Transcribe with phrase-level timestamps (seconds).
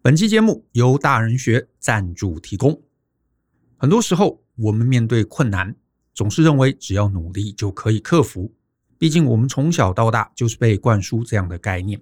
[0.00, 2.80] 本期节目由大人学赞助提供。
[3.76, 5.74] 很多时候，我们面对困难，
[6.14, 8.54] 总是认为只要努力就可以克服。
[8.96, 12.00] 毕竟，我们从小到大就是被灌输这样的概念。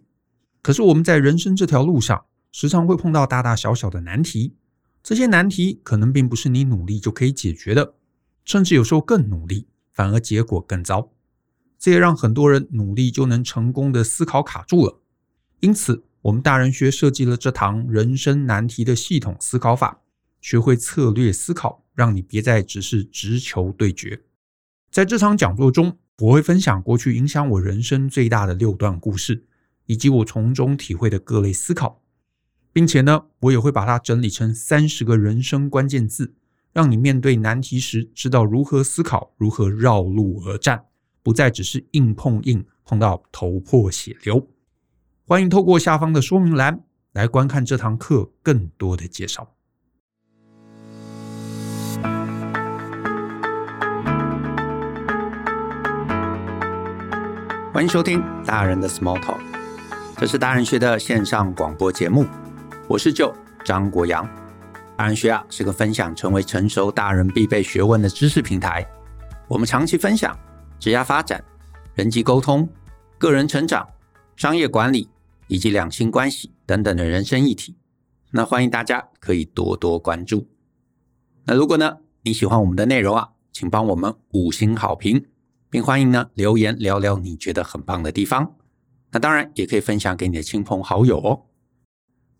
[0.61, 4.55] 可是，我们在人生这条路上，时常会碰到大大小小的难题。
[5.03, 7.95] 这些难题可能并不是你努力就可以解决的，
[8.45, 11.11] 甚至有时候更努力，反而结果更糟。
[11.79, 15.01] 这也让很多人努力就能成功的思考卡住了。
[15.61, 20.01] 因此，我们大人学设计了这堂人生难题的系统思考法，
[20.41, 24.23] 学会策略思考，让你别再只是直球对决。
[24.91, 29.45] 在这场讲座中，我会分享过去影响我人生最大的六段故事，
[29.85, 32.03] 以及我从中体会的各类思考，
[32.73, 36.35] 并且呢，我也会把它整理成三十个人生关键字，
[36.73, 40.87] 让你面对难题时知道如何思考，如何绕路而战，
[41.23, 44.49] 不再只是硬碰硬，碰到头破血流。
[45.29, 46.79] 欢迎透过下方的说明栏
[47.11, 49.57] 来观看这堂课更多的介绍。
[57.73, 59.41] 欢迎收听大人的 Small Talk，
[60.17, 62.25] 这是大人学的线上广播节目。
[62.87, 64.25] 我是舅张国阳。
[64.97, 68.89] 大人学啊是个分享成为成熟大人必备学问的知识平台。
[69.49, 70.39] 我们长期分享
[70.79, 71.43] 职业发展、
[71.97, 72.69] 人际沟通、
[73.19, 73.85] 个人成长、
[74.37, 75.11] 商业管理。
[75.49, 77.77] 以及两性关系等等的人生议题，
[78.33, 80.49] 那欢迎大家可以多多关注。
[81.45, 85.27] 那如果呢你喜欢我们的内容啊，请帮我们五星好评，
[85.71, 88.57] 并欢迎呢留言聊聊你觉得很棒的地方。
[89.13, 91.43] 那当然也可以分享给你的亲朋好友哦。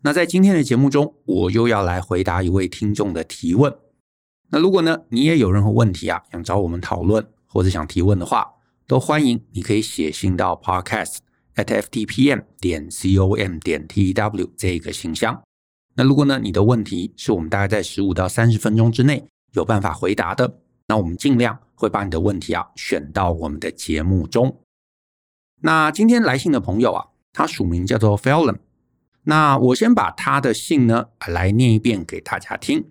[0.01, 3.73] 那在今天的节目中，我又要来回答一位听众的提问。
[4.49, 8.53] 那如果呢你也有任何问题啊，想找我们讨论或者想提问的话，
[8.85, 11.26] 都欢迎你可以写信到 Podcast。
[11.57, 15.43] At @ftpm 点 com 点 tw 这个信箱。
[15.95, 24.61] 那如果呢，你的问题是我们大概在十五到三十分钟之内有办法回答的，那我们尽量会把你的问题啊选到我们的节目中。
[25.61, 28.59] 那今天来信的朋友啊，他署名叫做 Felon。
[29.23, 32.85] 那我先把他的信呢来念一遍给大家听。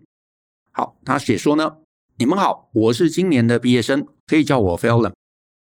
[0.73, 1.77] 好，他写说呢，
[2.17, 5.13] 你们好，我是今年的毕业生，可以叫我 Felon。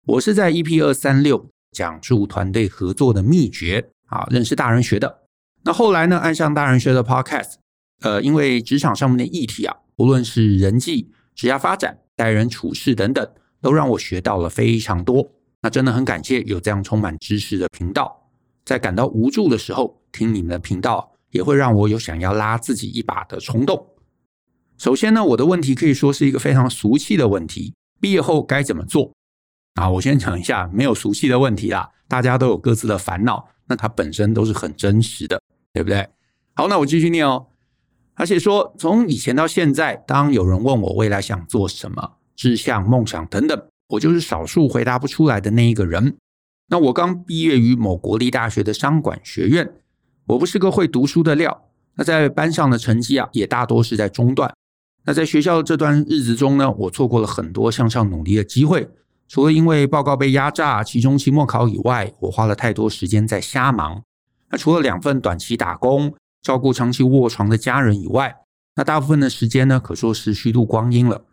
[0.06, 1.50] 我是在 EP 二三六。
[1.74, 5.24] 讲述团队合作的秘诀啊，认识大人学的。
[5.64, 7.56] 那后来呢，爱上大人学的 Podcast，
[8.02, 13.28] 呃，因为职场上面的议题啊，不论是人际、职业发展、待人处事等等，
[13.62, 15.32] 都让我学到了非常多。
[15.62, 18.30] 那真的很感谢有这样充满知识的频道，
[18.66, 23.88] 在感到无助的时候，听你们的频道也会让我有想要拉自己一把的冲动。
[24.78, 29.14] 首先呢，我的问题可以说是一个非常俗气的问题：毕业后该怎么做？
[29.76, 35.42] 啊，我先讲一下，没有熟悉的问题啦，大家都有各自的烦恼，那它本身都是很真实的，
[35.74, 36.08] 对不对？
[36.54, 37.48] 好，那我继续念哦。
[38.16, 46.16] 而且说，从以前到现在，当有人问我未来想做什么、志向、梦想等等，我就是少数回答不出来的那一个人。
[46.68, 49.74] 那我刚毕业于某国立大学的商管学院，
[50.28, 54.54] 我不是个会读书的料，那在班上的成绩啊，也大多是在中段。
[55.06, 58.88] 那在学校这段日子中呢，我错过了很多向上努力的机会。
[59.34, 64.04] 除了因为报告被压榨、期中、期末考以外，我花了太多时间在瞎忙。
[64.52, 66.14] 那除了两份短期打工、
[66.44, 68.36] 照顾长期卧床的家人以外，
[68.76, 71.26] 那大部分的时间呢，可说是虚度光阴了。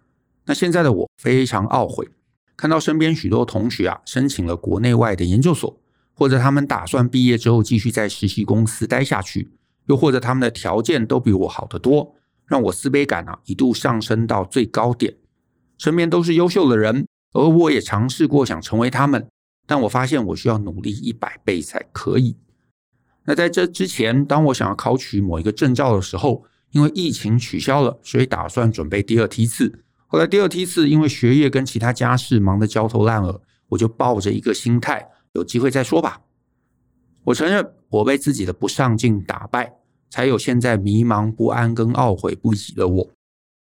[0.47, 2.09] 那现在的我非常懊悔，
[2.56, 5.78] 看到身边许多同学啊，申请了国内外的研究所，
[6.15, 9.50] 或者他们打算毕业之后继续在实习公司待下去，
[9.88, 12.15] 又或者他们的条件都比我好得多，
[12.47, 15.15] 让我自卑感啊一度上升到最高点。
[15.77, 17.06] 身边都是优秀的人。
[17.32, 19.28] 而我也尝试过想成为他们，
[19.66, 22.36] 但我发现我需要努力一百倍才可以。
[23.24, 29.84] 那在这之前，当我想要考取某一个证照的时候，因为疫情取消了，所以打算准备第二梯次。
[30.06, 36.22] 后来第二梯次因为学业跟其他家事忙得焦头烂额，我就抱着一个心态，有机会再说吧。
[37.24, 39.74] 我承认我被自己的不上进打败，
[40.08, 43.10] 才有现在迷茫不安跟懊悔不已的我。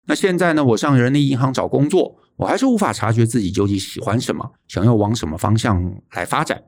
[0.07, 2.17] 那现在呢，我上人力银行找工作。
[2.39, 6.63] 我还是无法察觉自己究竟喜欢什么，想要往什么方向来发展。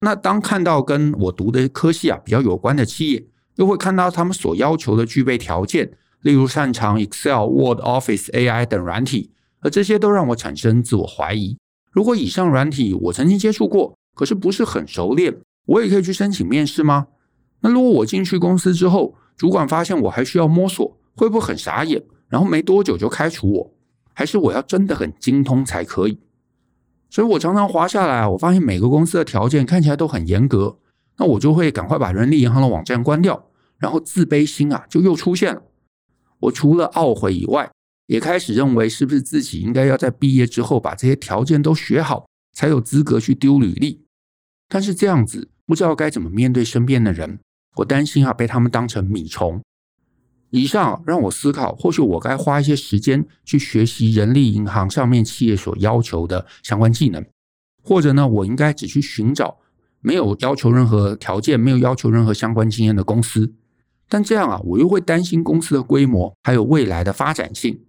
[0.00, 3.26] 那当看到跟我读的科系啊比较有关的企业，
[3.56, 5.90] 又会看到他们所要求的具备条件，
[6.20, 11.56] 例如擅长 Excel、Word、Office、AI 等软体，而这些都让我产生自我怀疑。
[11.90, 15.34] 如果以上软体我曾经接触过，可是不是很熟练，
[15.64, 17.08] 我也可以去申请面试吗？
[17.60, 22.04] 那如果我进去公司之后，主管发现我还需要摸索，会不会很傻眼？
[22.28, 23.74] 然后没多久就开除我？
[24.18, 26.18] 还是我要真的很精通才可以，
[27.08, 30.76] 所以我常常滑下来，我发现每个公司的条件看起来都很严格，
[31.18, 33.48] 那我就会赶快把人力银行的网站关掉，
[33.78, 35.62] 然后自卑心啊就又出现了。
[36.40, 37.70] 我除了懊悔以外，
[38.06, 44.04] 也开始认为是不是自己应该要在毕业之后把这些条件都学好，才有资格去丢履历。
[44.68, 47.38] 但是这样子不知道该怎么面对身边的人，
[47.76, 49.62] 我担心啊被他们当成米虫。
[50.50, 57.24] 以上让我思考，或许我该花一些时间去学习人力银行上面企业所要求的相关技能，
[57.82, 59.58] 或者呢，我应该只去寻找
[60.00, 63.52] 没有要求任何条件、没有要求任何相关经验的公司。
[64.08, 67.80] 但这样啊，我又会担心公司的规模还有未来的发展性。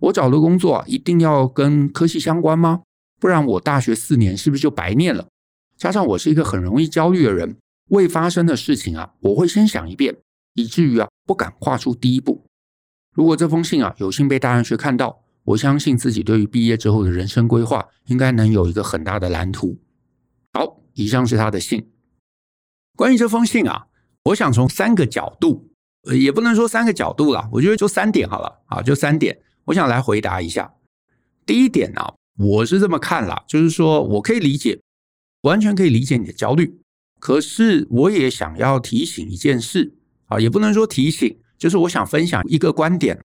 [0.00, 2.82] 我找的工作，一定要跟科系相关吗？
[3.18, 5.28] 不然我大学四年是不是就白念了？
[5.78, 7.56] 加上我是一个很容易焦虑的人，
[7.88, 10.16] 未发生的事情啊，我会先想一遍。
[10.54, 12.44] 以至于啊，不敢跨出第一步。
[13.14, 19.78] 如果这封信啊有幸被大人学看到，我相信自己对于毕业之后的人生规划应该能有一个很大的蓝图。
[20.52, 21.90] 好，以上是他的信。
[22.96, 23.86] 关于这封信啊，
[24.24, 25.70] 我想从三个角度，
[26.14, 30.74] 也不能说三个角度啦，我觉得就三点好了啊，就三点，我想来回答一下。
[31.44, 32.00] 第一点呢，
[32.38, 34.80] 我是这么看啦，就是说我可以理解，
[35.42, 36.78] 完全可以理解你的焦虑，
[37.18, 39.96] 可是我也想要提醒一件事。
[40.32, 43.20] 啊，也不能说提醒，就是我想分享一个观点，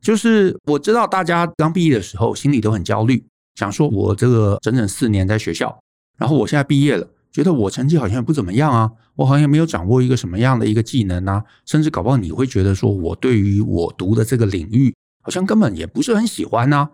[0.00, 3.24] 就是我知道大家刚毕业的时候心里都很焦虑，
[3.56, 5.78] 想说我这个整整四年在学校，
[6.16, 16.90] 然后我现在毕业了，觉得我成绩好像也不怎么样啊，我好像没有掌握一个什么样的一个技能啊，甚至搞不好你会觉得说我对于我读的这个领域好像根本也不是很喜欢啊，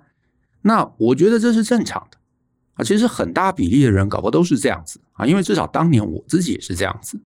[0.63, 2.19] 那我觉得这是正常的
[2.75, 7.21] 啊，其实很大比例的人搞不好都是这样子啊，因为至少当年我自己也是这样子。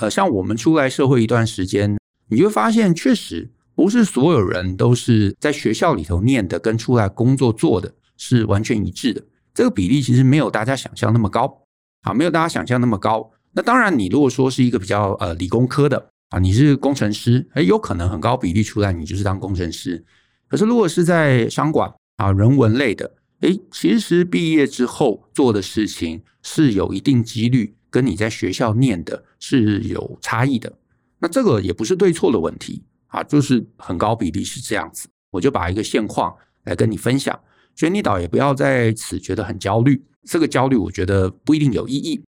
[0.00, 1.98] 呃，像我们出来社会一段时间，
[2.28, 9.22] 你会发现，确实不是所有人都是在学校里头念的，跟出来工作做的是完全一致的。
[9.52, 11.62] 这个比例其实没有大家想象那么高
[12.02, 13.30] 啊，没有大家想象那么高。
[13.52, 20.04] 那当然，你如果说是一个比较呃理工科的啊，你是工程师，诶，有可能很高比例出来你就是当工程师。
[20.46, 27.74] 可是如果是在商管啊、人文类的，诶，其实毕业之后做的事情是有一定几率。
[27.90, 30.72] 跟你在学校念的是有差异的，
[31.18, 35.08] 那这个也不是对错的问题啊，就是很高比例是这样子。
[35.30, 37.38] 我就把一个现况来跟你分享，
[37.74, 40.02] 所以你倒也不要在此觉得很焦虑。
[40.24, 42.22] 这个焦虑我觉得不一定有意义，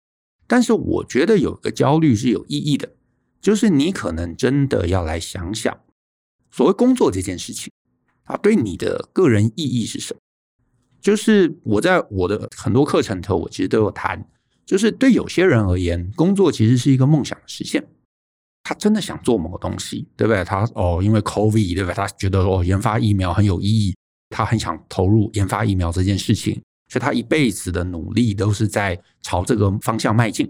[0.47, 2.89] 但是我觉得有个焦虑是有意义的，
[3.41, 5.77] 就是你可能真的要来想想，
[6.51, 7.71] 所谓工作这件事情
[8.23, 10.19] 啊，对你的个人意义是什么？
[11.01, 14.29] 就是我在我的很多课程头，我其实都有谈。
[14.69, 17.83] 就是对有些人而言，工作其实是一个梦想的实现。
[18.61, 20.43] 他真的想做某个东西，对不对？
[20.43, 21.91] 他哦，因为 COVID，对吧？
[21.95, 23.95] 他觉得哦，研发疫苗很有意义，
[24.29, 30.47] 他很想投入研发疫苗这件事情，所以他一辈子的努力都是在朝这个方向迈进。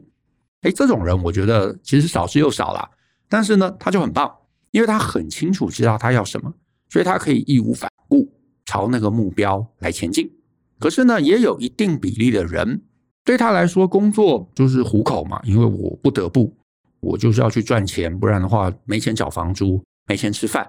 [0.63, 2.89] 哎，这种人我觉得其实少之又少啦。
[3.30, 4.30] 但是呢，他就很棒，
[4.72, 6.54] 因为他很清楚知道他要什么，
[6.89, 8.30] 所以他可以义无反顾
[8.65, 10.30] 朝那个目标来前进。
[10.77, 12.81] 可是呢，也有一定比例的人。
[13.29, 16.51] 对他来说，工作就是糊口嘛，因为我不得不，
[16.99, 20.67] 我就是要去赚钱，不然的话没钱缴房租，没钱吃饭，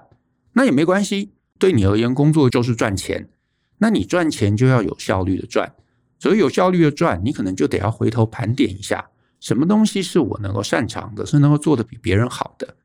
[0.53, 1.31] 那也没关系。
[1.59, 3.31] 对你而言，工作就是赚钱，
[3.79, 5.73] 那你赚钱就要有效率的赚，
[6.19, 9.09] 所以有效率的赚，你可能就得要回头盘点一下，
[9.41, 12.77] 什么东西是我能够擅长的，是能够做得比别人好的。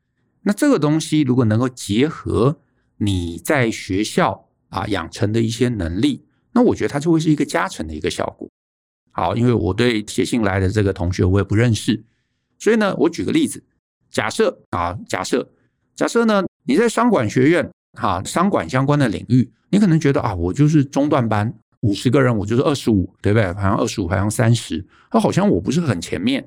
[0.44, 2.56] 那这个东西如果能够结合
[2.96, 8.48] 你在学校啊养成的一些能力，那我觉得它就会是一个加成的一个效果。
[9.16, 12.04] 好，因为我对写信来的这个同学我也不认识，
[12.58, 13.64] 所以呢，我举个例子，
[14.10, 15.50] 假设啊，假设
[15.94, 23.50] 假设呢，你在商管学院哈，商管相关的领域，你可能觉得啊，我就是中段班，五十个人我就是二十五，对不对？
[23.54, 26.46] 好像二十五，好像三十，那好像我不是很前面。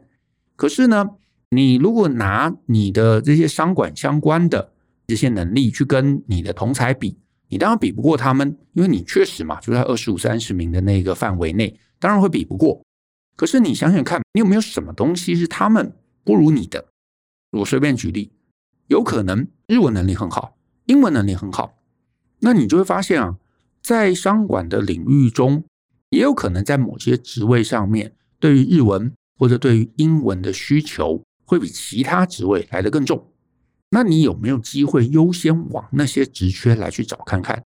[0.55, 1.03] 可是呢，
[1.49, 4.73] 你如果拿你的这些商管相关的
[5.07, 7.17] 这些能力去跟你的同侪比，
[7.49, 11.79] 你当然比不过他们，因为你确实嘛，就在二十五、三十名的那个范围内。
[11.99, 12.81] 当然会比不过，
[13.35, 16.85] 可是你想想看，你有没有什么东西是他们不如你的？
[17.51, 18.31] 我随便举例，
[18.87, 21.77] 有可能日文能力很好，英文能力很好，
[22.39, 23.37] 那你就会发现啊，
[23.81, 25.65] 在商管的领域中，
[26.11, 33.27] 也有可能在某些职位上面，对于日文或者对于英文的需求会比其他职位来得更重。
[33.91, 37.63] 那你有没有机会优先往那些职缺来去找看看？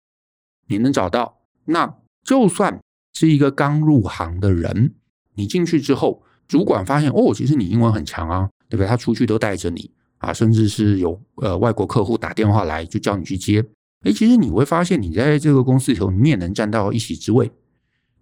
[0.67, 2.81] 你能找到，那就算。
[3.15, 4.95] 是一个刚入行的人，
[5.35, 8.87] 你进去之后，主管发现哦，其实你英文很强啊，对不对？
[8.87, 13.65] 他出去都带着你啊，甚至是有呃外国客户打电话来，就叫你去接。
[14.05, 17.51] 诶，其实你会发现，你在这个公司里头，你也能占到一席之位。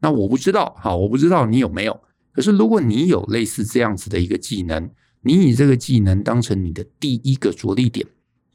[0.01, 2.01] 那我不知道，哈，我不知道你有没有。
[2.33, 4.89] 可是如果你有类似这样子的一个技能，
[5.27, 8.07] 你以这个技能当成你的第一个着力点，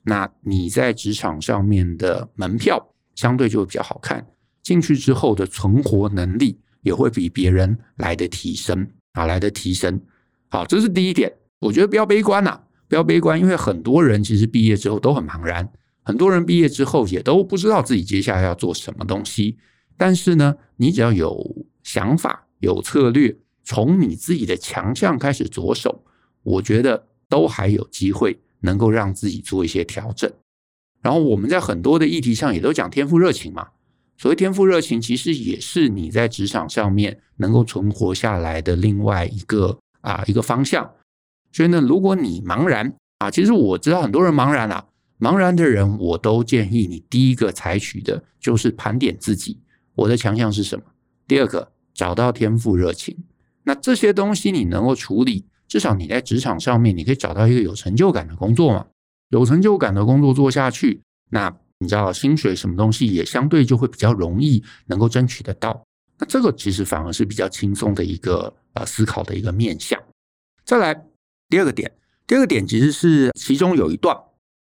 [0.03, 4.25] 那你在职场上面的门票相对就比较好看，
[4.63, 9.99] 进去之后的存活能力也会比别人来的提升啊，来的提升。
[10.47, 11.29] 好，这是第一点。
[11.59, 15.69] 我觉得不要悲观呐、不要悲观，因为很多人其实毕业之后都很茫然，
[16.03, 19.57] 很多人毕业之后也都不知道自己接下来要做什么东西。
[19.97, 23.35] 但是呢，你只要有想法、有策略，
[23.65, 26.05] 从你自己的强项开始着手。
[26.43, 30.31] 我觉得都还有机会能够让自己做一些调整。
[31.01, 33.69] 然后我们在很多的议题上也都讲天赋热情嘛。
[34.17, 40.91] 所谓天赋热情，其实也是你在职场上面能够存活下来的另外一个啊一个方向。
[41.51, 44.85] 所以呢，如果你茫然啊，其实我知道很多人茫然啊，
[45.19, 49.59] 茫然的人，我都建议你第一个采取的就是盘点自己，
[49.95, 50.83] 我的强项是什么？
[51.27, 53.17] 第二个，找到天赋热情。
[53.63, 55.45] 那这些东西你能够处理。
[55.71, 58.85] 至少你在职场上面，你可以找到一个有成就感的工作嘛。
[59.29, 61.49] 有成就感的工作做下去，那
[61.79, 65.81] 你知道薪水什么东西也相对就会比较容易能够争取得到。
[66.19, 69.97] 那这个其实反而是比较轻松的一个呃思考的一个面向。
[70.65, 70.93] 再来
[71.47, 71.89] 第二个点，
[72.27, 74.13] 第二个点其实是其中有一段，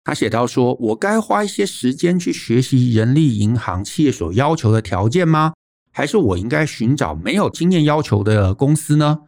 [0.04, 5.54] 他写到说：“我该花一些时间去学习人力银行企业所要求的条件吗？
[5.90, 9.22] 还是我应该寻找没有经验要求的公司呢？”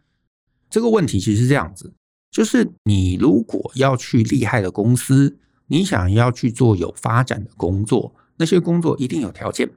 [0.73, 1.93] 这个问题其实是这样子，
[2.31, 5.37] 就是你如果要去厉害的公司，
[5.67, 9.69] 你想要去做有发展的工作，那些工作一定有条件。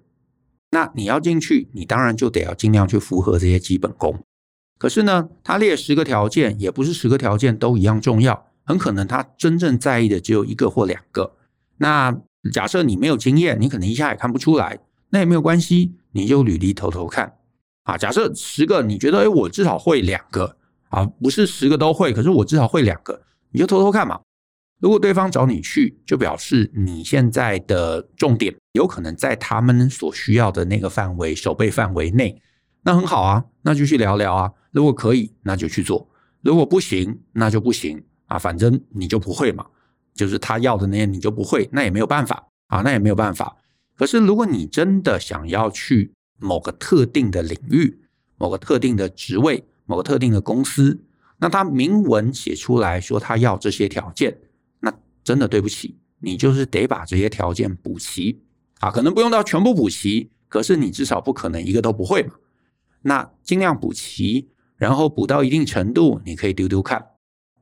[0.71, 4.19] 那你要进去，你当然就得要尽量去符合这些基本功。
[4.79, 11.37] 可是呢，他列十个条件，也不是十个条件都一样重要，很可能他真正在意的只有一个或两个。
[11.77, 12.19] 那
[12.55, 17.37] 假设你没有经验，你可能一下也看不出来，那也没有关系，你就履历偷偷看
[17.83, 17.99] 啊。
[17.99, 20.57] 假设十个，你觉得诶，我至少会两个。
[20.97, 24.19] 啊，不是十个都会，可是我至少会两个，你就偷偷看嘛。
[24.81, 32.41] 如果对方找你去，就表示你现在的重点有可能在他们所需要的那个范围、守备范围内，
[32.83, 34.51] 那很好啊，那就去聊聊啊。
[34.71, 36.09] 如果可以，那就去做；
[36.41, 38.39] 如果不行，那就不行啊。
[38.39, 39.67] 反正你就不会嘛，
[40.15, 43.55] 就是他要的那些你就不会，那也没有办法啊，那也没有办法。
[43.95, 48.01] 可是如果你真的想要去某个特定的领域、
[48.39, 51.01] 某个特定的职位，某个特定的公司，
[51.39, 54.37] 那他明文写出来说他要这些条件，
[54.81, 54.93] 那
[55.25, 58.43] 真的对不起，你就是得把这些条件补齐
[58.81, 62.35] 啊，可能不用到全部补齐，可是你至少不可能一个都不会嘛。
[63.03, 67.07] 那尽量补齐，然后补到一定程度，你可以丢丢看。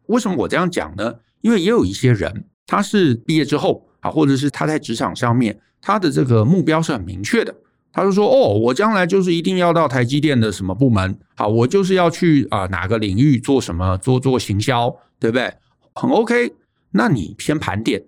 [0.07, 1.14] 为什么我这样讲呢？
[1.43, 7.54] 因为也有一些人，他是毕业之后啊，或者是他在职场上面，他的这个目标是很明确的。
[7.96, 15.54] 他就说：“哦，我将来就是一定要到台积电的什么部门，好，我就是要去啊、哪个领域做什么，做做行销，对不对？
[15.94, 16.52] 很 OK。
[16.90, 18.04] 那你先盘点，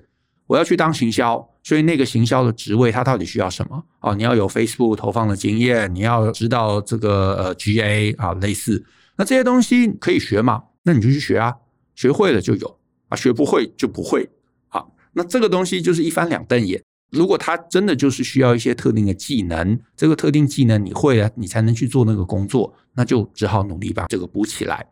[0.48, 3.80] 我要去当行销，所以那个行销的职位，它到底需要什么？
[4.00, 8.84] 哦，你要有 Facebook 投放的经验，你要知道这个呃 GA 啊类似，
[9.16, 10.64] 那这些东西可以学吗？
[10.82, 11.54] 那你就去学啊，
[11.94, 12.78] 学会了就有
[13.08, 14.28] 啊，学不会就不会。
[14.66, 24.88] 好，那这个东西就是一翻两瞪眼。”如果他真的就是需要一些特定的技能，这个特定技能你会了，你才能去做那个工作，那就只好努力把这个补起来。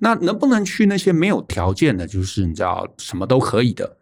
[0.00, 3.98] 那能不能去那些没有条件的，就是你知道什么都可以的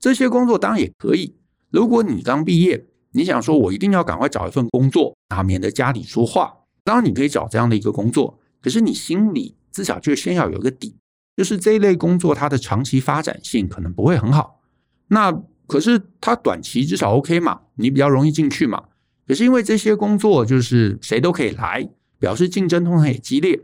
[0.00, 1.36] 这些工作，当然也可以。
[1.70, 8.38] 如果你刚毕业，你想说我一定要赶快找一份工作啊，免得家里说话，当然你可以找这样的一个工作。
[8.60, 10.96] 可是你心里至少就先要有个底，
[11.36, 14.60] 就是这一类工作它的长期发展性可能不会很好。
[15.08, 15.30] 那
[15.66, 18.84] 可是它短期至少 OK 嘛，你比较容易进去嘛。
[19.26, 23.58] 可是因为这些工作就是谁都可以来，表示竞争通常也激烈，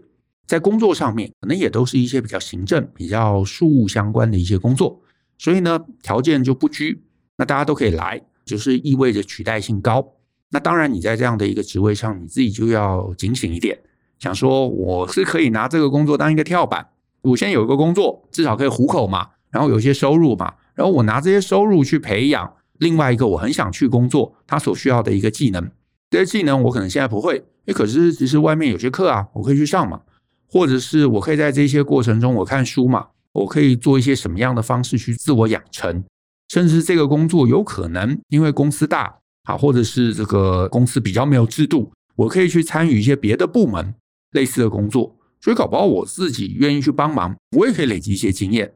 [0.47, 5.01] 在工作上面可能也都是一些比较行政、比较事务相关的一些工作，
[5.39, 7.01] 所以呢条件就不拘，
[7.37, 10.05] 那大家都可以来，就是意味着取代性高。
[10.51, 13.79] 那当然你在这样的一个职位上，你自己就要警醒一点，
[14.19, 16.85] 想说我是可以拿这个工作当一个跳板，
[17.23, 20.53] 我先有一个工作，至少可以糊口嘛，然后有一些收入嘛。
[20.83, 25.71] 然后我拿这些收入去培养另外一个我很想去工作，他所需要的一个技能。
[26.11, 30.01] 这些技能我可能现在不会，诶，可是其实外面有些课啊，我可以去上嘛，
[30.49, 36.03] 或者是我可以在这些过程中我看书嘛，我可以做一些什么样的方式去自我养成，
[36.49, 43.95] 甚至这个工作有可能因为公司大啊，或者是这个公司比较没有制度，我可以去参与一些别的部门
[44.33, 48.75] 类似的工作，所以搞不好我自己愿意去帮忙，我也可以累积一些经验。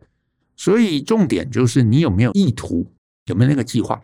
[0.57, 2.91] 所以重点就是你有没有意图，
[3.27, 4.03] 有没有那个计划？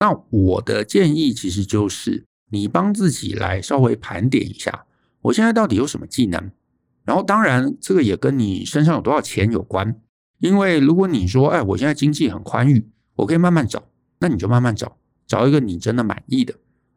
[0.00, 4.86] 那我的建议其实就是你帮自己来稍微盘点一下，
[5.22, 6.50] 我现在到底有什么技能？
[7.04, 10.00] 然后当然这个也跟你身上有多少钱有关。
[10.38, 13.82] 因为如果你说，哎，我现在经济很宽裕，我可以慢慢找，
[14.18, 16.54] 那你就慢慢找，找一个你真的满意的。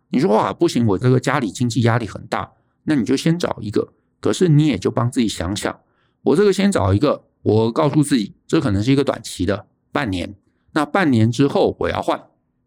[0.10, 2.52] 你说哇，不行，我这个家里经济压力很大，
[2.84, 3.94] 那你就先找一个。
[4.20, 5.80] 可是你也就帮自己想想，
[6.24, 10.36] 我这个先找一个，我告诉自己，这可能是一个短期的半年。
[10.74, 12.22] 那半年之后我要换，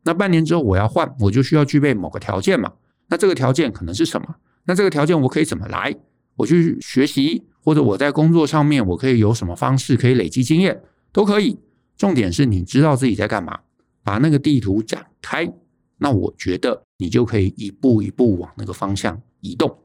[0.05, 2.73] 那半年之后我要换，我就需要具备某个条件嘛。
[3.09, 4.37] 那这个条件可能是什么？
[4.65, 5.95] 那这个条件我可以怎么来？
[6.37, 10.83] 我去学习，或者我在工作上面我可以有什么方式可以累积经验，
[11.13, 11.59] 都可以。
[11.99, 13.61] 重点是你知道自己在干嘛，
[14.03, 15.53] 把那个地图展开。
[15.99, 19.79] 那我觉得你就可以一步一步往那个方向移动。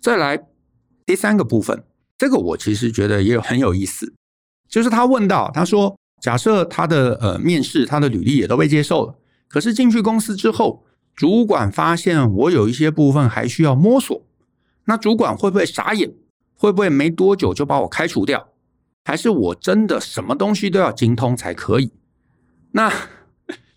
[0.00, 0.40] 再来
[1.04, 1.82] 第三个部分，
[2.16, 4.14] 这个我其实觉得也有很有意思，
[4.70, 9.14] 就是他问到，他说，假设他的呃面试，他的履历也都被接受了，
[9.48, 14.24] 可是进去公司之后，主管发现我有一些部分还需要摸索，
[14.84, 16.14] 那主管会不会傻眼？
[16.54, 18.48] 会不会没多久就把我开除掉？
[19.04, 21.92] 还是我真的什么东西都要精通才可以？
[22.72, 22.92] 那？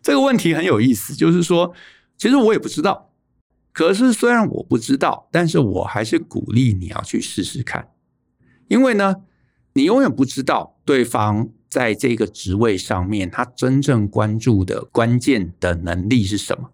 [0.03, 1.73] 这个问题很有意思，就是说，
[2.17, 3.09] 其实我也不知道。
[3.71, 7.87] 可是虽然我不知道，但是我还是鼓励你要去试试看，
[8.67, 9.15] 因为呢，
[9.71, 16.71] 你永远不知道对方在这个职位上面他真正关注的关键的能力是什么。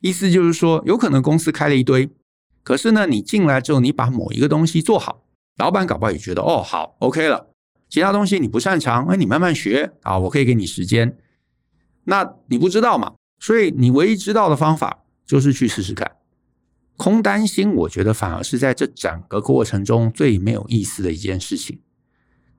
[0.00, 2.08] 意思就是说，有可能公司开了一堆，
[2.62, 5.24] 可是呢，你进来之后，你把某一个东西做好，
[5.58, 7.50] 老板搞不好也觉得哦，好，OK 了。
[7.88, 11.18] 其他东西你不擅长，哎，你慢慢学啊，我可以给你时间。
[12.04, 13.14] 那你不知道嘛？
[13.38, 16.10] 所以你唯一知道的方法就是去试试看。
[16.96, 21.80] 空担心，我觉得反而是在这整个过程中最没有意思的一件事情。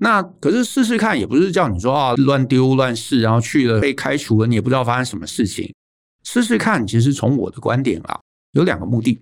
[0.04, 5.72] 那可是试试看，也不是叫你说啊乱丢乱试，然后去了被开除了，你也不知道发生什么事情。
[6.24, 8.20] 试试看，其实从我的观点啊，
[8.54, 9.22] 有两个目的。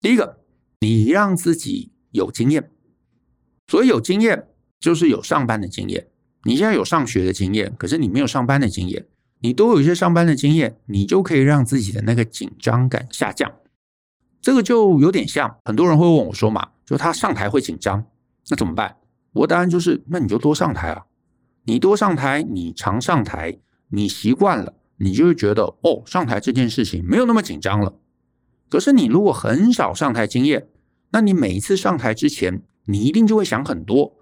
[0.00, 0.40] 第一个，
[0.80, 2.72] 你让自己有经验。
[3.68, 4.48] 所以有经验，
[4.80, 6.08] 就是有上班的经验。
[6.42, 9.06] 你现在有上学的经验，可是你没有上班的经验。
[9.38, 13.48] 你多有一些上班的经验，你就可以让自己的那个紧张感下降。
[14.42, 18.04] 这个就有点像很多人会问我说嘛，就他上台会紧张，
[18.48, 18.96] 那怎么办？
[19.32, 21.04] 我答案就是，那你就多上台啊。
[21.64, 27.94] 你多上台，你常上台，你习惯了，你就会觉得哦，上台这件事情没有那么紧张了。
[28.68, 30.68] 可是你如果很少上台经验，
[31.10, 34.12] 那你每一次上台之前，你一定就会想很多，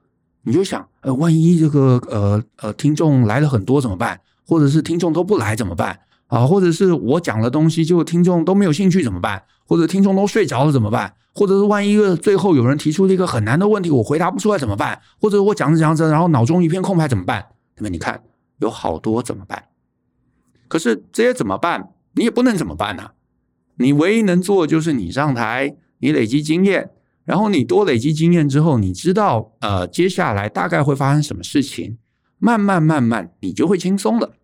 [0.43, 4.21] 你就想，呃，万一这个呃呃听众来了很多怎么办？
[4.47, 6.47] 或者是听众都不来怎么办啊？
[6.47, 9.43] 或者是我讲的东西就听众都没有兴趣怎么办？
[9.67, 11.13] 或者听众都睡着了怎么办？
[11.35, 15.01] 或者是万一最后有人提出了一个很难的问题，我回答不出来怎么办？
[15.21, 17.47] 或者我讲着讲着，然后脑中一片空白怎么办？
[17.77, 17.89] 那么？
[17.89, 18.23] 你看
[18.61, 19.65] 有好多怎么办？
[20.69, 21.91] 可是这些怎么办？
[22.15, 23.11] 你也不能怎么办呢、
[23.77, 26.91] 你唯一能做的就是你上台，你累积经验，
[27.25, 31.99] 然后你多累积经验之后，你知道呃接下来大概会发生什么事情。
[32.41, 34.35] 慢慢慢慢，你就会轻松了。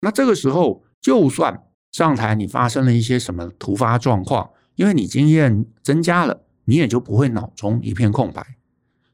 [0.00, 8.56] 那这个时候，就算上台你发生了一些什么突发状况，因为你经验增加了，你也就不会脑中一片空白。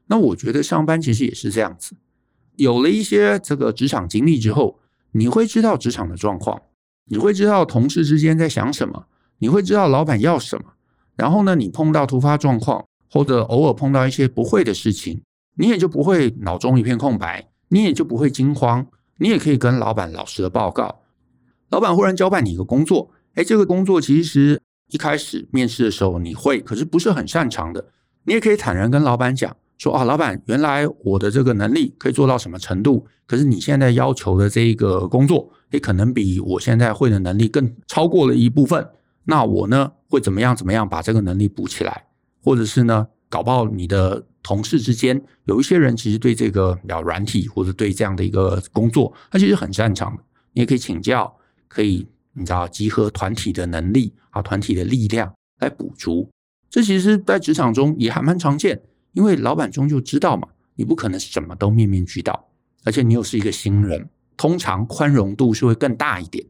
[0.07, 1.95] 那我觉得上班其实也是这样子，
[2.55, 4.79] 有了一些这个职场经历之后，
[5.11, 6.61] 你会知道职场的状况，
[7.05, 9.05] 你会知道同事之间在想什么，
[9.37, 10.73] 你会知道老板要什么。
[11.15, 15.21] 然后呢，你碰到突发状况，或者偶尔碰到一些不会的事情，
[15.55, 17.49] 你也就不会脑中一片空白。
[17.69, 18.85] 你也就不会惊慌，
[19.17, 20.99] 你也可以跟老板老实的报告。
[21.73, 27.83] 老板忽然交办你一个工作，哎，这个工作其实一开始面试的时候你会，可是不是很擅长的。
[28.25, 38.87] 你也可以坦然跟老板讲说啊，老板，原来我的这个能力可以做到什么程度，可是你现在要求的这个工作，也可能比我现在会的能力更超过了一部分。
[39.23, 42.05] 那我呢，会怎么样怎么样把这个能力补起来，
[42.43, 44.23] 或者是呢，搞不好你的。
[44.43, 50.21] 同事之间有一些人其实对这个比较软体或者对这样的一个工作，他其实很擅长的。
[50.51, 51.33] 你也可以请教，
[51.73, 56.29] 可以你知道集合团体的能力啊，团体的力量来补足。
[56.69, 58.79] 这其实，在职场中也还蛮常见，
[59.13, 62.47] 因为老板终究知道嘛，你不可能什么都面面俱到，
[62.83, 64.07] 而且你又是一个新人，
[64.37, 66.45] 通常宽容度是会更大一点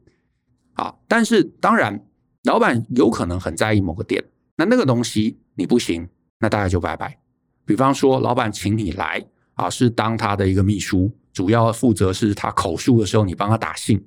[0.74, 0.94] 啊。
[1.08, 2.04] 但是当然，
[2.44, 4.22] 老板有可能很在意某个点，
[4.56, 6.06] 那那个东西你不行，
[6.38, 7.18] 那大家就拜拜。
[7.64, 14.02] 比方说，老板请你来啊，是当他的一个秘书，主要负责是他口述的时候，你帮他打信。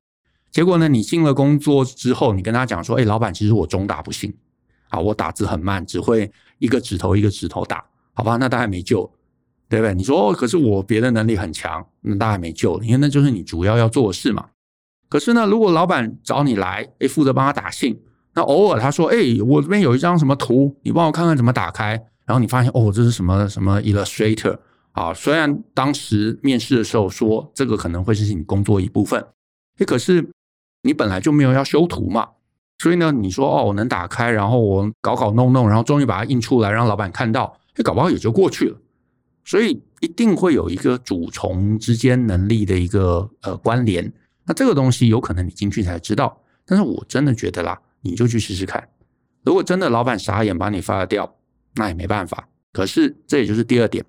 [0.57, 4.33] 结果呢，你进了工作之后，你跟他讲说：“哎，老板，其实我中打不行
[4.89, 8.37] 啊，我打字很慢，只会一个指头一个指头打，好吧？
[8.37, 9.07] 那大概没救，
[9.69, 9.93] 对不对？
[9.93, 14.47] 你说哦，可是我别的能力很强，那大概没救了，因为那就是你主要要做的事嘛。
[15.07, 17.95] 可是呢，如果老板找你来，哎，负责帮他打信，
[18.33, 21.89] 那偶尔他说：“哎，我这边有一张什么图，你帮我看看怎么打开。”
[22.25, 24.57] 然后你发现哦，这是什么什么 Illustrator
[24.93, 29.23] 啊，虽然当时面试的时候说这个可能会是你工作一部分，
[29.77, 30.27] 诶，可是
[30.87, 32.29] 你本来就没有要修图嘛，
[32.79, 38.77] 所以呢，你说哦，我能打开，然后我搞搞弄弄，然后终于把它印出来，让老板看到，哎，搞不好也就过去了。
[39.43, 44.11] 所以一定会有一个主从之间能力的一个呃关联。
[44.45, 48.87] 那这个东西有可能你进去才知道，但是我真的觉得啦，你就去试试看。
[49.43, 51.35] 如果真的老板傻眼把你发掉，
[51.75, 52.47] 那也没办法。
[52.73, 54.05] 可是这也就是第二点。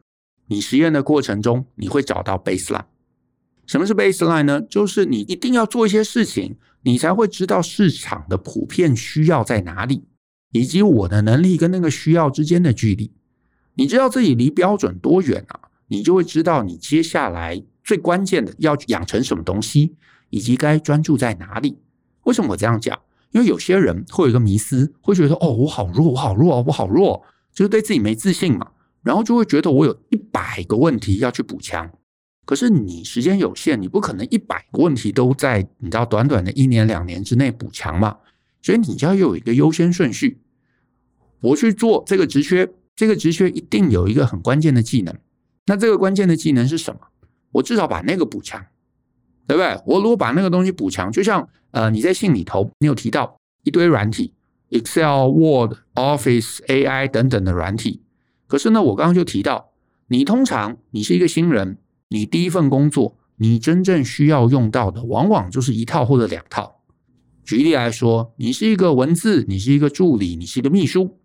[0.46, 2.84] 你实验的过程中，你会找到 baseline。
[3.66, 4.60] 什么是 baseline 呢？
[4.62, 10.04] 就是你一定要做一些事情，你才会知道市场的普遍需要在哪里，
[10.52, 13.12] 以及我的能力跟那个需要之间的距离。
[13.74, 15.60] 你知道自己离标准多远啊？
[15.88, 19.96] 你就会知道你接下来最关键的要养成什么东西，
[20.30, 21.78] 以及该专注在哪里。
[22.24, 22.98] 为什么我这样讲？
[23.32, 28.70] 因为有些人会有一个迷思，会觉得哦，我好弱，我好弱，我好弱，就是对自己没自信嘛。
[29.02, 31.90] 然后就会觉得我有一百个问题要去补强，
[32.48, 38.16] 可是你时间有限，你不可能一百个问题都在你知道短短的一年两年之内补强嘛，
[38.62, 40.40] 所以你就要有一个优先顺序。
[41.42, 45.14] 我去做这个职缺，这个职缺一定有一个很关键的技能，
[45.66, 47.00] 那这个关键的技能是什么？
[47.52, 48.64] 我至少把那个补强，
[49.46, 49.78] 对不对？
[49.84, 54.32] 我如果把那个东西补强，就像呃你在信里头你有提到一堆软体
[54.70, 58.00] ，Excel、Word、Office、AI 等等的软体。
[58.46, 59.68] 可是呢，我刚刚就提到，
[60.06, 61.76] 你通常你是一个新人，
[62.08, 66.80] 你第一份工作，你真正需要用到的，往往就是一套或者两套。
[67.44, 71.18] 举例来说，你是一个文字，你是一个助理，你是一个秘书，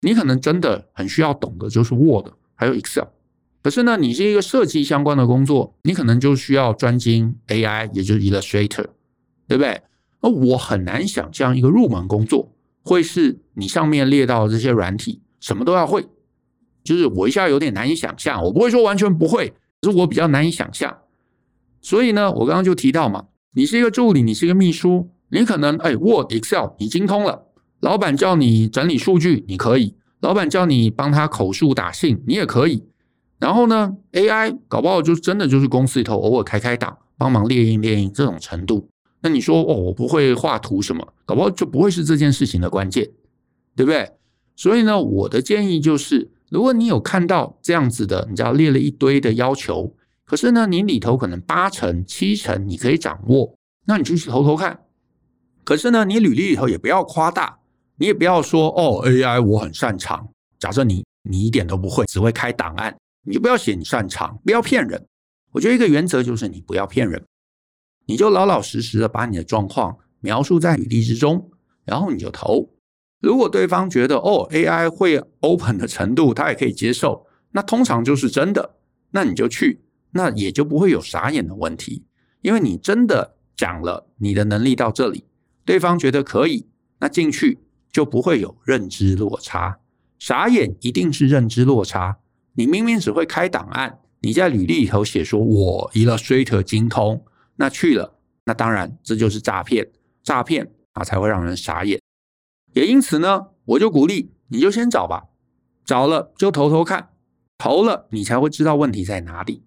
[0.00, 3.08] 你可能真的很需要懂的就是 Word 还有 Excel。
[3.62, 8.86] 可是呢，你是一个设计相关的工作，你可能就需要专精 AI，也就是 Illustrator，
[9.46, 9.82] 对不对？
[10.20, 16.06] 而我很难想象一个入门工作会是你上面列到的这些软体，什么都要会。
[16.82, 20.98] 就是我一下有点难以想象，我不会说完全不会，是我比较难以想象。
[21.80, 27.46] 所以呢，我刚刚就提到嘛，你是一个助理，你是一个秘书，你可能哎，Word、Excel 你精通了，
[27.80, 32.84] 老板叫你整理数据，你可以；老板叫你帮他口述打信，你也可以。
[33.38, 38.88] 然后呢，AI 搞不好就真的就是公司里头偶尔开开档，帮忙列印列印这种程度。
[39.22, 43.08] 那你说哦，我不会画图什么，搞不好就不会是这件事情的关键，
[43.76, 44.10] 对不对？
[44.56, 46.32] 所以呢，我的建议就是。
[46.50, 53.54] 如果你有看到这样子的，你知道列了一堆的要求，可是呢，你里头可能八成、七成你可以掌握，
[53.86, 54.80] 那你就去投投看。
[55.64, 57.58] 可是呢，你履历里头也不要夸大，
[57.96, 60.28] 你也不要说哦，AI 我很擅长。
[60.58, 65.06] 假设你你一点都不会，只会开档案，你就不要写你擅长，不要骗人。
[65.52, 67.22] 我觉得一个原则就是你不要骗人，
[68.06, 71.50] 你就老老实实的把你的状况描述在履历之中，
[71.84, 72.70] 然后你就投。
[73.20, 78.76] 如果对方觉得哦，AI 会 open 的程度他也可以接受，那通常就是真的，
[79.10, 79.80] 那你就去，
[80.12, 82.04] 那也就不会有傻眼的问题，
[82.42, 85.24] 因为你真的讲了你的能力到这里，
[85.64, 86.68] 对方觉得可以，
[87.00, 87.58] 那进去
[87.90, 89.80] 就不会有认知落差。
[90.20, 92.18] 傻眼一定是认知落差，
[92.54, 97.24] 你明明只会开档案，你在履历里头写说我 Illustrator 精通，
[97.56, 99.88] 那去了，那当然这就是诈骗，
[100.22, 102.00] 诈骗啊才会让人傻眼。
[102.78, 105.24] 也因此呢，我就鼓励你就先找吧，
[105.84, 107.08] 找了就投投看，
[107.58, 109.64] 投了你才会知道问题在哪里。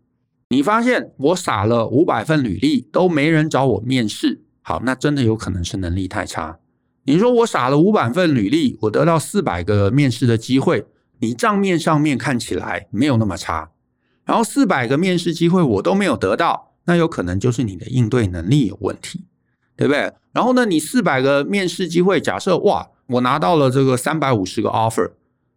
[0.47, 6.59] 你发现我撒了五百份履历都没人找我面试，好，那真的有可能是能力太差。
[7.03, 10.85] 你说我撒了五百份履历，我得到四百个面试的机会，
[11.19, 13.71] 你账面上面看起来没有那么差，
[14.23, 19.25] 然后四百个面试机会我都没有得到，那有可能就是你的应对能力有问题。
[19.77, 20.13] 对不对？
[20.31, 25.11] 然后呢，你四百个面试机会，假设哇，我拿到了这个三百五十个 offer，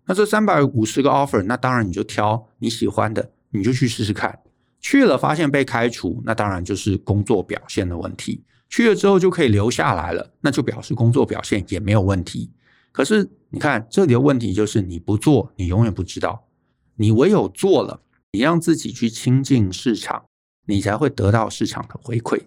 [0.06, 4.40] 那这三百五十个 offer，那当然你就挑你喜欢的，你就去试试看。
[4.80, 8.44] 去了发现被开除，那当然就是工作表现的问题。
[8.68, 12.50] 去了之后就可以留下来了，那就表示工作表现也没有问题。
[12.90, 16.48] 可是你看这里的问题就是你不做，你永远不知道。
[16.96, 18.00] 你唯有做了，
[18.32, 20.24] 你让自己去亲近市场，
[20.66, 22.42] 你才会得到市场的回馈。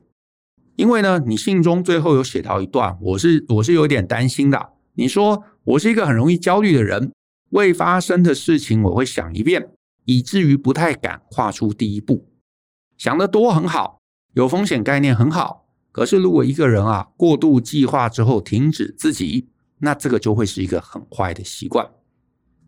[0.76, 4.74] 因为呢，你信中最后有写到一段，我是我是有点担心的。
[4.98, 7.12] 你说我是一个很容易焦虑的人，
[7.52, 9.70] 未发生的事情我会想一遍，
[10.06, 12.28] 以至于不太敢跨出第一步。
[12.98, 14.00] 想得多很好，
[14.34, 21.88] 有风险概念很好，可是如果一个人啊过度计划之后停止自己，那这个就会是一个很坏的习惯。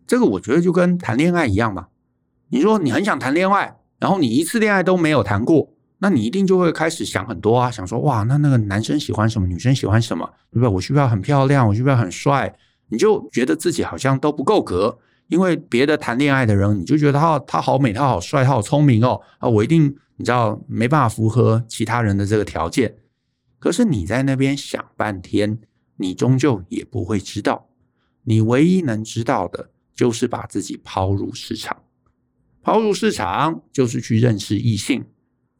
[0.06, 1.88] 这个我觉得就跟谈恋爱一样嘛。
[2.50, 5.74] 你说你很想谈恋爱，然后你一次恋爱都没有谈过。
[6.02, 10.68] 那你一定就会开始想很多啊，想说哇，那那个男生喜欢什么，女生喜欢什么，对不对？
[10.68, 11.68] 我需不需要很漂亮？
[11.68, 12.52] 我需不需要很帅？
[12.88, 22.96] 你就觉得自己好像都不够格，因为别的谈恋爱的人，你就觉得他他好美，他好帅，他好聪明哦啊，我一定你知道没办法符合其他人的这个条件。
[23.58, 25.58] 可是你在那边想半天，
[25.98, 27.68] 你终究也不会知道。
[28.24, 31.76] 你唯一能知道的就是把自己抛入市场，
[32.62, 35.04] 抛入市场就是去认识异性。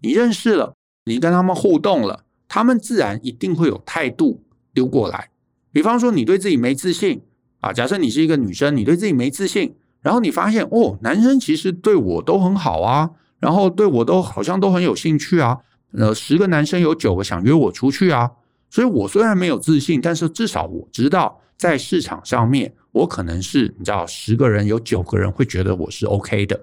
[0.01, 4.43] 你认识了，你跟他们互动了，他们自然一定会有态度
[4.75, 5.31] 丢过来。
[5.73, 7.23] 比方说，你对自己没自信。
[7.61, 15.59] 啊，假设你是一个女生，你对自己没自信，然后你发现哦，男生其实对我都很好啊，然后对我都好像都很有兴趣啊，
[15.93, 18.31] 呃，十个男生有九个想约我出去啊，
[18.71, 26.59] 所以我虽然没有自信，但是至少我知道在市场上面，我可能是你知道，十个人有九个人会觉得我是 OK 的，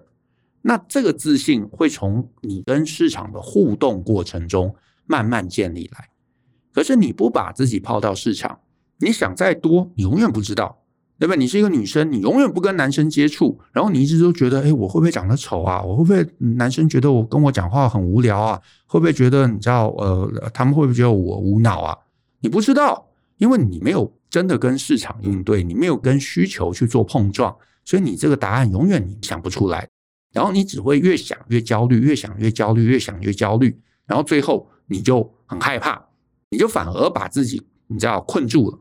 [0.67, 4.75] 那这个自信会从你跟市场的互动过程中
[5.05, 6.09] 慢慢建立来。
[6.73, 8.59] 可是你不把自己抛到市场，
[8.97, 10.83] 你想再多，你永远不知道。
[11.19, 11.33] 对吧？
[11.33, 15.81] 你是一个女生，你永远不跟男生接触，然后你一直都觉得，哎，我会不会长得丑啊？
[15.81, 16.23] 我会不会
[16.55, 18.61] 男生觉得我跟我讲话很无聊啊？
[18.85, 21.97] 会不会觉得你知道，呃，他们会不会觉得我无脑啊？
[22.41, 29.89] 你不知道，因为你没有真的跟市场应对，你没有跟需求去做碰撞，所以你这个答案永远你想不出来。
[30.37, 35.99] 然后你只会越想越焦虑，越想越焦虑，越想越焦虑，然后最后你就很害怕，
[36.51, 38.77] 你就反而把自己你知道困住了。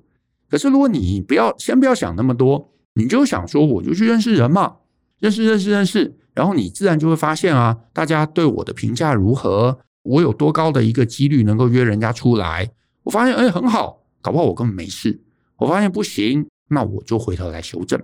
[0.51, 4.77] 可是，如果你不要先不要想那么多，你就想说，我就去认识人嘛，
[5.19, 12.71] 认识认识认识，然后你自然就会发现啊，大家对我的评价如何，我有多高的一个几率能够约人家出来。
[13.05, 15.19] 我发现，哎，很好，搞不好我根本没事。
[15.57, 17.99] 我发现不行，那我就回头来修正，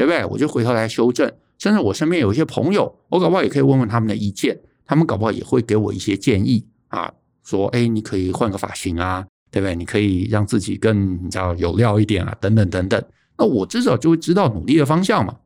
[0.00, 0.24] 对不对？
[0.24, 1.30] 我就回头来修正。
[1.58, 7.12] 甚至我身边有一些朋友，我搞不好也可以问问他们的意见，他们搞不好也会给我一些建议啊，
[7.44, 9.26] 说，哎，你可以换个发型啊。
[9.52, 9.74] 对不对？
[9.74, 13.02] 你可以让自己更你知道有料一点啊，等等等等。
[13.36, 15.36] 那我至少就会知道努力的方向嘛。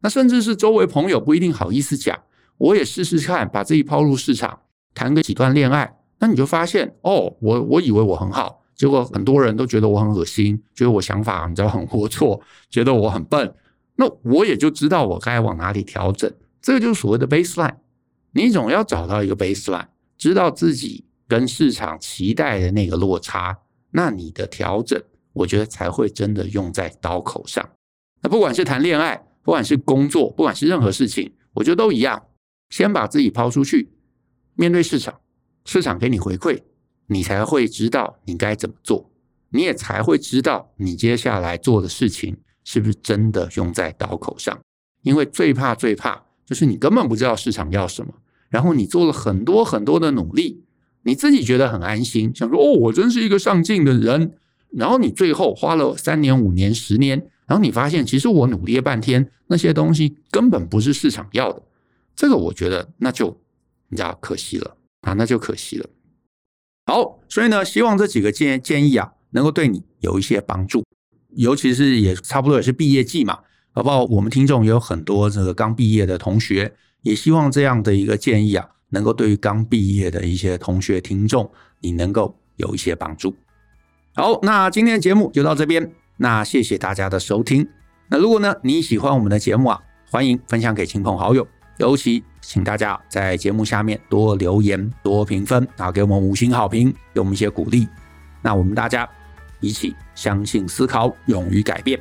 [0.00, 2.18] 那甚至是周围朋友不一定好意思讲，
[2.58, 4.58] 我也试试看，把自己抛入市场，
[4.92, 5.96] 谈个几段恋爱。
[6.18, 12.38] 那你就发现哦，我我以为我很好，结果很多人都觉得我很恶心，觉得我想法你知道很龌龊，
[12.68, 13.50] 觉得我很笨。
[13.96, 16.32] 那我也就知道我该往哪里调整。
[16.62, 17.76] 这个就是所谓的 baseline。
[18.32, 21.04] 你总要找到一个 baseline，知道自己。
[21.28, 23.58] 跟市场期待的那个落差，
[23.90, 27.68] 那你的调整，我觉得才会真的用在刀口上。
[28.22, 32.28] 那不管是谈恋爱，不管是工作，不管是任何事情，我觉得都一样。
[32.70, 33.90] 先把自己抛出去，
[34.54, 35.18] 面对市场，
[35.64, 36.62] 市场给你回馈，
[37.08, 39.10] 你才会知道你该怎么做，
[39.50, 44.58] 你也才会知道你接下来做的事情是不是真的用在刀口上。
[45.02, 48.12] 因为最怕最怕就是你根本不知道市场要什么，
[48.50, 50.64] 然后你做了很多很多的努力。
[51.04, 54.32] 你自己觉得很安心，想说哦，我真是一个上进的人。
[54.72, 61.62] 然后你最后花了三年、五年、十年，然后你发现其实我努力了半天，那些东西根本不是市场要的。
[62.16, 63.40] 这个我觉得那就
[63.88, 65.88] 你知道可惜了啊，那就可惜了。
[66.86, 70.84] 好，所以呢，希望这几个建建议啊，能够对你有一些帮助。
[71.36, 73.38] 尤其是也差不多也是毕业季嘛，
[73.72, 74.04] 好不好？
[74.04, 78.68] 我们听众也有很多这个刚毕业的同学，也希望这样的一个建议啊。
[78.90, 83.34] 能够对于刚毕业的一些同学听众，你能够有一些帮助。
[84.14, 85.92] 好，那今天的节目就到这边。
[86.18, 87.68] 那谢谢大家的收听。
[88.08, 91.46] 那如果呢，你喜欢我们的节目啊，欢迎分享给亲朋好友。
[91.78, 97.88] 尤其请大家在节目下面多留言、多评分啊，给我们五星好评，给我们一些鼓励。
[98.40, 99.06] 那我们大家
[99.60, 101.98] 一起相信、思考、勇于改变，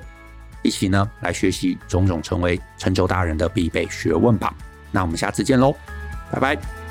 [0.61, 4.53] 一起呢来学习种种成为成就大人的必备学问吧。
[4.91, 5.75] 那我们下次见喽。
[6.31, 6.84] 拜拜。